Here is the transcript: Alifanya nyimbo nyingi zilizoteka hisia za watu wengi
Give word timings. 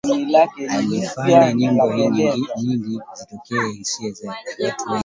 Alifanya 0.69 1.53
nyimbo 1.53 1.93
nyingi 1.93 2.31
zilizoteka 2.55 3.67
hisia 3.77 4.11
za 4.11 4.29
watu 4.29 4.61
wengi 4.89 4.99